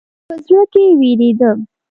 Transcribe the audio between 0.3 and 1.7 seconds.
زړه کې وېرېدم.